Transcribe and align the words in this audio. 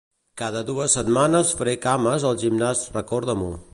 Cada 0.41 0.61
dues 0.69 0.95
setmanes 0.99 1.51
faré 1.59 1.75
cames 1.83 2.25
al 2.31 2.41
gimnàs 2.45 2.83
recorda-m'ho. 2.97 3.53